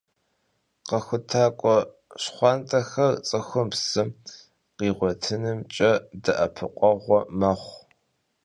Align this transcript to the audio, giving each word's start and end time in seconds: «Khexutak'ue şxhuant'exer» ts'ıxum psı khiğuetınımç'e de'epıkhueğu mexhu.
«Khexutak'ue 0.87 1.77
şxhuant'exer» 2.21 3.13
ts'ıxum 3.27 3.67
psı 3.73 4.03
khiğuetınımç'e 4.77 5.91
de'epıkhueğu 6.23 7.21
mexhu. 7.39 7.75